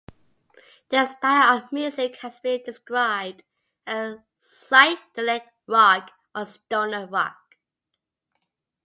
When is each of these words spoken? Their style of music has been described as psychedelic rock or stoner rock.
Their 0.89 1.05
style 1.05 1.57
of 1.59 1.71
music 1.71 2.15
has 2.21 2.39
been 2.39 2.63
described 2.63 3.43
as 3.85 4.17
psychedelic 4.41 5.43
rock 5.67 6.11
or 6.33 6.47
stoner 6.47 7.05
rock. 7.05 7.37